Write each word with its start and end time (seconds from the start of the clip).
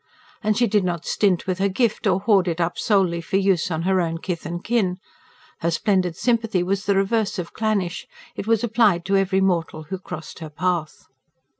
And 0.41 0.57
she 0.57 0.65
did 0.65 0.83
not 0.83 1.05
stint 1.05 1.45
with 1.45 1.59
her 1.59 1.69
gift, 1.69 2.07
or 2.07 2.21
hoard 2.21 2.47
it 2.47 2.59
up 2.59 2.75
solely 2.75 3.21
for 3.21 3.37
use 3.37 3.69
on 3.69 3.83
her 3.83 4.01
own 4.01 4.17
kith 4.17 4.47
and 4.47 4.63
kin. 4.63 4.97
Her 5.59 5.69
splendid 5.69 6.15
sympathy 6.15 6.63
was 6.63 6.85
the 6.85 6.95
reverse 6.95 7.37
of 7.37 7.53
clannish; 7.53 8.07
it 8.35 8.47
was 8.47 8.63
applied 8.63 9.05
to 9.05 9.15
every 9.15 9.41
mortal 9.41 9.83
who 9.89 9.99
crossed 9.99 10.39
her 10.39 10.49
path. 10.49 11.03